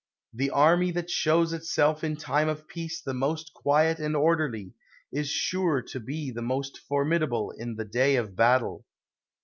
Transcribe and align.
The 0.33 0.49
army 0.49 0.89
that 0.93 1.11
shows 1.11 1.53
itself 1.53 2.03
in 2.03 2.15
time 2.15 2.49
of 2.49 2.67
peace 2.67 3.03
5ie 3.05 3.13
most 3.15 3.53
quiet 3.53 3.99
and 3.99 4.15
orderly, 4.15 4.73
is 5.11 5.29
sure 5.29 5.79
to 5.83 5.99
be 5.99 6.31
the 6.31 6.41
most 6.41 6.79
formidable 6.87 7.51
in 7.55 7.75
the 7.75 7.85
day 7.85 8.15
of 8.15 8.35
battle. 8.35 8.83